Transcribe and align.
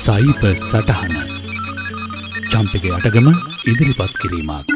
සයිප 0.00 0.42
සටහන. 0.58 1.14
චම්පක 2.50 2.84
අටගම 2.96 3.26
ඉදිරිපත් 3.70 4.12
කිරීමක්. 4.20 4.70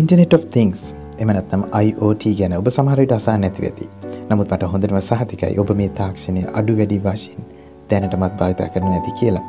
ඉන්ටනෙට 0.00 0.34
of 0.36 0.44
things 0.56 0.82
එම 1.18 1.32
නැත්නම් 1.36 1.64
IOT 1.80 2.24
ගැන 2.40 2.54
ඔබ 2.58 2.70
සමහරයට 2.74 3.14
අසා 3.16 3.34
නැති 3.44 3.64
ඇති 3.68 3.88
නමුත් 4.28 4.54
මට 4.54 4.68
හොඳටම 4.74 4.98
සහතිකයි 5.08 5.58
ඔබ 5.62 5.72
මේ 5.80 5.88
තාක්ෂණය 5.98 6.44
අඩු 6.60 6.76
වැඩි 6.80 7.00
වශයෙන් 7.08 7.48
දැනටමත් 7.90 8.38
භාවිතා 8.42 8.68
කරන 8.76 8.94
ඇති 8.98 9.16
කියලා. 9.22 9.42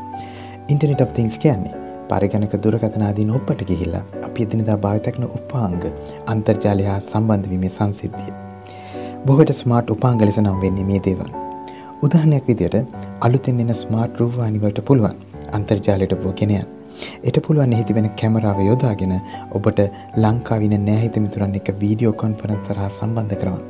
ඉන්ටනෙට 0.72 1.06
of 1.06 1.14
things 1.20 1.38
කියන්නේ 1.46 1.76
පරිගණක 2.10 2.58
දුරකථනාදී 2.66 3.28
ඔප්පට 3.42 3.64
ගිහිල්ලා 3.70 4.04
අපි 4.30 4.48
එදිනදා 4.48 4.80
භාවිතකන 4.88 5.30
උපාංග 5.30 5.80
අන්තර්ජාලය 6.36 6.90
හා 6.90 7.00
සම්බන්ධවීමේ 7.12 7.74
සංසිද්ධිය. 7.78 8.36
බොහට 9.30 9.56
ස්මාර්ට් 9.62 9.96
උපාංග 9.98 10.28
ලෙස 10.28 10.44
නම් 10.48 10.62
වෙන්නේ 10.66 10.90
මේ 10.92 11.06
දේවල්. 11.12 11.43
උදාහනයක් 12.06 12.48
විදියට 12.50 12.76
අලුතෙන් 13.26 13.60
එන 13.64 13.72
ස්මාර්ට් 13.82 14.18
රූවානිවලට 14.22 14.80
පුළුවන් 14.88 15.20
අන්තර්ජාලයට 15.58 16.16
බෝගෙනයන්. 16.24 16.66
එට 17.28 17.38
පුළුවන් 17.46 17.76
එහි 17.76 17.86
තිබෙන 17.90 18.08
කැමරාව 18.22 18.60
යොදාගෙන 18.66 19.14
ඔබට 19.58 19.80
ලංකාවින 20.24 20.76
නෑහිත 20.88 21.20
මිතුරන් 21.26 21.56
එක 21.60 21.72
වීඩියෝ 21.84 22.14
කොන්ෆරන්ස් 22.24 22.68
සරහා 22.68 22.90
සම්බන්ධ 22.90 23.40
කරවන්. 23.42 23.64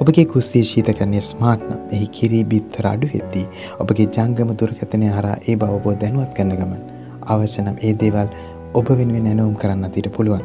ඔබගේ 0.00 0.26
කුස්සේ 0.34 0.64
ශීතකරණය 0.70 1.22
ස්මාර්ට්න 1.30 1.92
එහි 1.96 2.08
කිරී 2.18 2.44
බිත්තර 2.52 2.90
අඩු 2.94 3.12
වෙද්දී 3.14 3.46
ඔබගේ 3.84 4.08
ජංගම 4.16 4.56
දුරකථනය 4.62 5.12
හරා 5.18 5.36
ඒ 5.42 5.56
බව 5.56 5.78
ඔබෝ 5.78 5.98
දැනුවත් 6.02 6.34
කරන්න 6.36 6.58
ගමන් 6.60 6.82
අවශ්‍යනම් 7.28 7.76
ඒ 7.80 7.94
දේවල් 8.02 8.36
ඔබ 8.74 8.96
වෙනුවෙන් 8.98 9.30
ඇනවුම් 9.32 9.56
කරන්න 9.62 9.88
අතිට 9.88 10.12
පුළුවන්. 10.16 10.44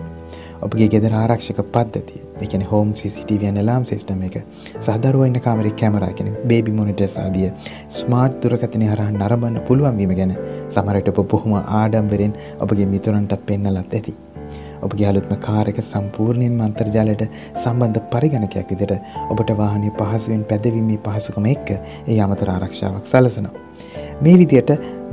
ඔබගේ 0.62 0.94
ගෙදර 0.94 1.14
ආරක්ෂක 1.16 1.68
පද්ධතිය 1.74 2.25
එකන 2.42 2.64
හෝම් 2.64 2.94
CCTV 2.94 3.52
ලලාම් 3.52 3.84
සිස්ටම 3.86 4.22
එක 4.24 4.38
සහදරුවන්න 4.80 5.40
කාමරි 5.40 5.72
කැමරාගෙන 5.74 6.30
බේබි 6.46 6.72
මොනිට 6.72 7.04
සාදිය 7.10 7.50
ස්මාර්ට් 7.92 8.38
දුරකතනය 8.44 8.88
හරහ 8.88 9.10
නරබන්න 9.12 9.58
පුළුවන්වීම 9.68 10.14
ගැන 10.14 10.34
සමරට 10.70 11.12
ඔබ 11.14 11.22
බොහොම 11.28 11.56
ආඩම්බරෙන් 11.56 12.34
ඔබගේ 12.60 12.88
මිතුරන්ටත් 12.88 13.46
පෙන්නලත් 13.46 13.94
ඇති. 13.94 14.16
ඔබගේ 14.82 15.08
අලුත්ම 15.08 15.34
කාරක 15.40 15.78
සම්පූර්ණයෙන් 15.84 16.58
මන්තර්ජාලයට 16.60 17.24
සම්බන්ධ 17.56 18.02
පරිගණකයක් 18.14 18.72
විදිට 18.72 18.94
ඔබට 19.30 19.52
වාහනය 19.58 19.92
පහසුවෙන් 20.00 20.44
පැදවීමේ 20.44 21.00
පහසුකම 21.00 21.48
එක්ක 21.48 21.70
ඒ 22.08 22.20
අමතර 22.22 22.52
ආරක්ෂාවක් 22.52 23.06
සලසනවා. 23.06 23.54
මේ 24.22 24.40
විදියට 24.42 24.72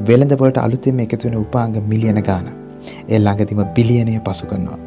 වෙළඳපොලට 0.09 0.59
අලුතෙම 0.59 1.05
එකතුවෙන 1.07 1.39
උපාංග 1.39 1.77
මිලියන 1.86 2.23
ගාන. 2.23 2.48
ඒ 3.09 3.19
ළඟදිම 3.19 3.62
බිලියනය 3.77 4.17
පසු 4.23 4.47
කරනවා. 4.47 4.81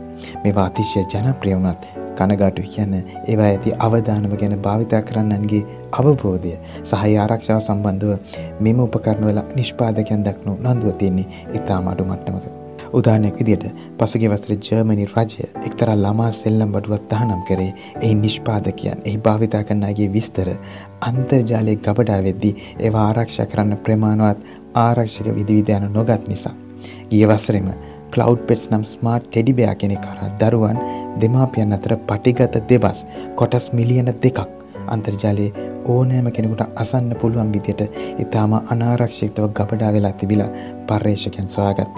මේවා 0.43 0.65
අතිශය 0.65 1.05
ජනප්‍රිය 1.13 1.55
වුණත් 1.57 2.04
කනගාටු 2.17 2.67
කියන්න 2.67 2.97
ඒවා 2.97 3.47
ඇති 3.47 3.77
අවධානව 3.79 4.35
ගැන 4.41 4.57
භාවිතා 4.59 5.01
කරන්නන්ගේ 5.03 5.63
අවබෝධය 5.93 6.53
සහහි 6.83 7.15
ආරක්ෂාව 7.19 7.61
සම්බන්ධව 7.61 8.11
මෙම 8.59 8.79
උපකරණවල 8.81 9.41
නිෂ්පාදකයන් 9.55 10.27
දක්නු 10.27 10.59
නන්දුව 10.59 10.95
තියන්නේ 10.99 11.27
ඉතාම 11.53 11.87
අඩු 11.87 12.05
මට්ටමක. 12.05 12.45
උදානයක් 12.93 13.37
විදිට 13.39 13.65
පසුගේ 13.97 14.29
වස්ත්‍ර 14.29 14.53
ජර්මණි 14.59 15.05
රජය 15.07 15.47
එක්තරා 15.61 15.95
ළමා 15.97 16.31
සෙල්ලම් 16.33 16.69
බඩුවත් 16.71 17.07
තහනම් 17.09 17.41
කරේ 17.47 17.71
එහි 18.01 18.13
නිෂ්පාදකයන් 18.15 19.01
එහි 19.03 19.17
භාවිතා 19.19 19.63
කරන්නගේ 19.63 20.11
විස්තර 20.11 20.51
අන්තර්ජාලය 21.01 21.75
ගබඩා 21.79 22.19
වෙද්දී 22.23 22.53
ඒවා 22.79 23.07
ආරක්ෂ 23.07 23.41
කරන්න 23.47 23.77
ප්‍රමාණවත් 23.79 24.45
ආරක්ෂක 24.77 25.27
විදිවිධයන 25.31 25.91
නොගත් 25.93 26.27
නිසා. 26.27 26.55
ගිය 27.09 27.25
වසරෙම 27.27 27.67
කලව් 28.15 28.37
පෙට්ස් 28.47 28.69
නම් 28.71 28.83
ස්මාර්ට් 28.85 29.29
ටෙඩිබයා 29.29 29.75
කෙනෙ 29.75 29.97
කරා 30.03 30.29
දරුවන් 30.41 30.83
දෙමාපියන් 31.21 31.77
අතර 31.77 31.95
පටිගත 32.09 32.59
දෙබස් 32.69 33.05
කොටස් 33.35 33.71
මිලියන 33.73 34.11
දෙකක් 34.23 34.39
අන්තර්ජාලයේ 34.87 35.65
ඕනෑම 35.87 36.29
කෙනෙකුට 36.31 36.61
අසන්න 36.75 37.09
පුළුවන් 37.21 37.51
විදියට 37.53 37.81
ඉතාම 38.19 38.53
අනාරක්ෂිතව 38.53 39.49
ගබඩා 39.57 39.91
වෙලා 39.93 40.13
තිබිලා 40.13 40.49
පර්යේෂකයන් 40.87 41.47
සොයාගත්ත. 41.47 41.97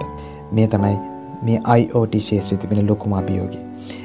මේ 0.52 0.66
තමයි 0.66 0.96
මේ 1.42 1.60
IOT 1.76 2.20
ශේත්‍රී 2.20 2.58
තිබෙන 2.58 2.86
ලොකුම 2.86 3.12
අභියෝගය. 3.12 3.58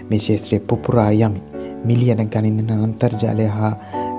මේ 0.09 0.19
ශේත්‍රයේ 0.19 0.59
පුපුරා 0.62 1.09
යමි 1.12 1.44
මිලියන 1.85 2.23
ගණන්න 2.28 2.84
අන්තර්ජාලය 2.84 3.47
හා 3.57 3.73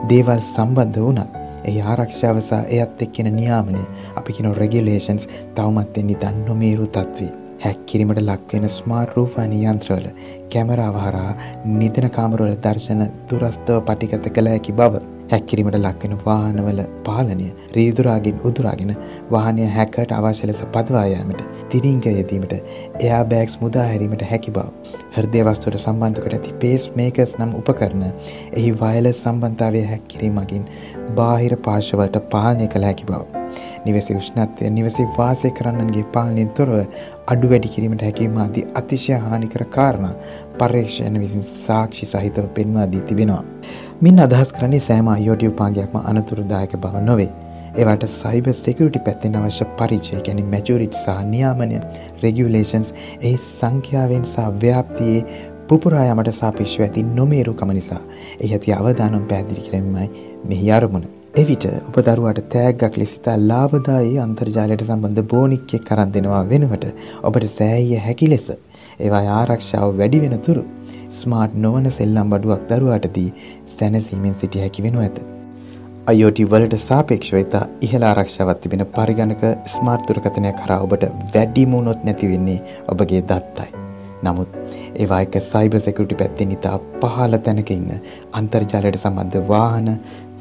දේවල් 0.09 0.43
සම්බන්ධ 0.43 1.01
වුණත් 1.01 1.41
ඒ 1.65 1.81
ආරක්ෂාව 1.85 2.41
සහ 2.41 2.61
එයත් 2.71 3.03
එක්කෙන 3.03 3.31
නියාමනය 3.37 3.87
අපි 4.17 4.33
කියන 4.33 4.53
රෙගියලේෂන්ස් 4.55 5.31
තවමත් 5.55 5.99
එන්නේ 5.99 6.21
දන් 6.21 6.45
නොමේරු 6.49 6.87
තත්වේ. 6.89 7.44
හැක්කිරීමට 7.65 8.23
ලක්වෙන 8.23 8.69
ස්මාර්ට් 8.71 9.17
රූපානි 9.17 9.65
යන්ත්‍රවල 9.65 10.07
කැමරාව 10.53 11.01
හරහා 11.01 11.33
නිදන 11.75 12.09
කාමරවල 12.11 12.55
දර්ශන 12.65 13.05
දුරස්තව 13.29 13.83
පටිගත 13.89 14.31
කළ 14.31 14.51
හැකි 14.53 14.79
බව 14.81 15.05
හැක්කිරීමට 15.31 15.77
ලක්වෙන 15.79 16.15
වාහනවල 16.25 16.81
පාලනය 17.05 17.47
රීදුරාගෙන් 17.77 18.41
උදුරාගෙන 18.49 18.93
වාහනය 19.33 19.69
හැකට 19.77 20.13
අවශ්‍ය 20.13 20.51
ලෙස 20.51 20.61
පදවායෑමට 20.75 21.45
තිරිංග 21.71 22.03
යෙදීමට 22.11 22.53
එයා 23.01 23.23
බෑග්ස් 23.31 23.57
මුදාහැරීමට 23.61 24.27
හැකි 24.33 24.51
බව. 24.51 24.67
හෘදය 25.17 25.45
වස්තුවට 25.47 25.81
සම්බන්ධකට 25.81 26.37
ඇති 26.39 26.59
පේස් 26.65 26.85
මේකස් 26.97 27.39
නම් 27.39 27.55
උපකරන 27.61 28.05
එහි 28.09 28.75
වයල 28.83 29.11
සම්බන්ධාවය 29.13 29.87
හැක්කිරීමකින් 29.93 30.69
බාහිර 31.17 31.57
පාශවලට 31.69 32.21
පාලනය 32.31 32.69
කළ 32.69 32.89
හැකි 32.91 33.11
බව. 33.11 33.44
නිවැසි 33.85 34.17
උෂ්ණත්වය 34.21 34.71
නිවසේ 34.71 35.07
වාසය 35.19 35.51
කරන්නන්ගේ 35.51 36.05
පාලනයෙන් 36.15 36.51
තොරව 36.59 36.75
අඩු 37.27 37.51
වැඩි 37.53 37.73
කිරීමට 37.75 38.05
හැකීම 38.09 38.37
අදී 38.47 38.67
අතිශය 38.75 39.21
හානිකර 39.27 39.65
කාරණා 39.77 40.13
පර්යේෂණ 40.59 41.21
විසින් 41.21 41.49
සාක්ෂි 41.49 42.07
සහිතව 42.07 42.51
පෙන්වා 42.59 42.91
දී 42.93 43.07
තිබෙනවා. 43.09 43.45
මින් 44.01 44.21
අදහස් 44.21 44.53
කරන්නේ 44.53 44.85
සෑම 44.89 45.09
අයෝඩිය 45.09 45.49
උපාගයක්ම 45.49 45.99
අනතුරුදායක 46.05 46.77
බව 46.77 47.03
නොවේ. 47.09 47.33
ඒවට 47.77 48.05
සයිබ 48.11 48.49
සෙකරිටි 48.57 49.01
පැත්තෙන් 49.07 49.37
අවශ්‍ය 49.39 49.65
පරිචය 49.79 50.21
ගැන 50.27 50.45
මැජුරිටි 50.53 51.01
සහ 51.01 51.25
නියාමනය 51.33 51.81
රෙගියලේෂන්ස් 52.23 52.93
එහි 53.21 53.35
සංඛ්‍යාවෙන් 53.49 54.25
සහ 54.27 54.47
ව්‍යාප්තියේ 54.63 55.25
පුපුරායමට 55.69 56.33
සාපේක්ෂව 56.41 56.87
ඇති 56.87 57.05
නොමේරුකම 57.19 57.75
නිසා 57.81 58.01
එහි 58.39 58.55
ඇති 58.55 58.79
අවධානම් 58.79 59.29
පැදිරි 59.31 59.67
කිරීමයි 59.67 60.09
මෙහි 60.49 60.73
අරමුණ. 60.79 61.13
එවිට 61.43 61.65
ඔබ 61.67 61.97
දරුවාට 62.07 62.39
තෑග්ගක් 62.51 62.97
ලෙසිතා 63.01 63.33
ලාබදායේ 63.43 64.21
අන්තර්ජාලයට 64.25 64.85
සම්බන්ධ 64.85 65.25
බෝනික්කෙ 65.33 65.81
කරන් 65.89 66.13
දෙනවා 66.17 66.43
වෙනුවට 66.53 66.85
ඔබට 67.29 67.47
සෑහිය 67.55 67.99
හැකි 68.05 68.29
ලෙස 68.33 68.47
ඒවා 68.53 69.25
ආරක්ෂාව 69.39 69.97
වැඩි 70.01 70.23
වෙන 70.25 70.37
තුරු 70.47 70.63
ස්මාර්ට් 71.19 71.59
නොවන 71.67 71.91
සෙල්ලම් 71.99 72.31
බඩුවක් 72.35 72.65
දරුවාටදී 72.71 73.27
සැනසීමෙන් 73.77 74.39
සිටිය 74.43 74.65
හැකි 74.65 74.87
වෙනු 74.87 75.05
ඇත. 75.07 75.19
IoT 76.15 76.47
වලට 76.53 76.83
සාපේක්ෂව 76.87 77.43
ඉතා 77.43 77.67
ඉහළ 77.87 78.11
ආරක්ෂාවක් 78.11 78.65
තිබෙන 78.65 78.87
පරිගණක 78.97 79.47
ස්මාර්ට් 79.77 80.11
දුරකථනය 80.11 80.59
කරා 80.61 80.83
ඔබට 80.87 81.09
වැඩිම 81.35 81.79
වුණොත් 81.79 82.07
නැති 82.07 82.35
වෙන්නේ 82.35 82.61
ඔබගේ 82.89 83.25
දත්තයි. 83.31 83.71
නමුත් 84.23 84.51
ඒවා 84.95 85.21
එක 85.25 85.37
සයිබර් 85.45 85.81
සෙකුරිටි 85.81 86.19
පැත්තෙන් 86.21 86.53
ඉතා 86.57 86.77
පහළ 87.01 87.37
තැනක 87.47 87.71
ඉන්න 87.75 87.91
අන්තර්ජාලයට 88.39 88.99
සම්බන්ධ 89.01 89.49
වාහන 89.51 89.89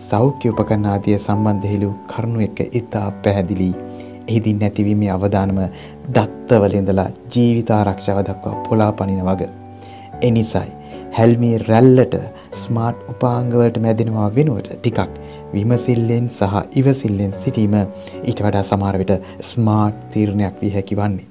සෞඛ්‍ය 0.09 0.53
උපකරණ 0.53 0.87
ආදිය 0.93 1.17
සම්බන්ධ 1.17 1.67
හෙළු 1.71 1.89
කරුණු 2.11 2.45
එක්ක 2.47 2.59
ඉතා 2.79 3.07
පැහැදිලි. 3.23 3.69
එහිදී 4.29 4.55
නැතිවීමේ 4.61 5.11
අවධානම 5.15 5.59
දත්තවල 6.15 6.75
ඉඳලා 6.79 7.09
ජීවිත 7.33 7.71
ආරක්ෂාව 7.77 8.21
දක්වා 8.29 8.55
පොලා 8.67 8.91
පනින 8.99 9.21
වග. 9.27 9.49
එනිසයි 10.27 10.69
හැල්මේ 11.17 11.57
රැල්ලට 11.69 12.15
ස්මාර්ට් 12.61 13.09
උපාංගවලට 13.13 13.77
මැදෙනවා 13.85 14.29
වෙනුවට 14.37 14.71
ටිකක් 14.75 15.19
විමසිල්ලෙන් 15.53 16.29
සහ 16.37 16.55
ඉවසිල්ලෙන් 16.81 17.33
සිටීම 17.43 17.75
ඊට 17.81 18.41
වඩා 18.45 18.63
සමහරවිට 18.71 19.13
ස්මාර්ට් 19.51 20.01
තීරණයක් 20.15 20.59
වී 20.61 20.73
හැකි 20.77 20.99
වන්නේ. 21.01 21.27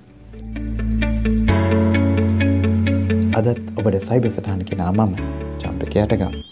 අදත් 3.38 3.60
ඔබට 3.78 4.00
සයිබ 4.08 4.32
සටහන 4.32 4.64
කෙනා 4.70 4.92
මම 4.92 5.14
චම්පකයටගම්. 5.60 6.51